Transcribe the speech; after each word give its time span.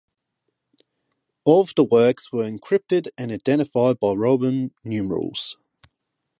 All 1.45 1.61
of 1.61 1.75
the 1.75 1.83
works 1.83 2.31
were 2.31 2.43
encrypted 2.49 3.09
and 3.19 3.31
identified 3.31 3.99
by 3.99 4.13
Roman 4.13 4.73
numerals. 4.83 5.57